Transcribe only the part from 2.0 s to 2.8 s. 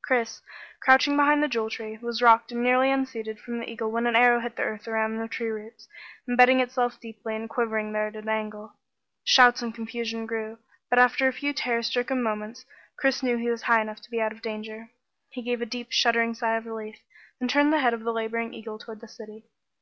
rocked and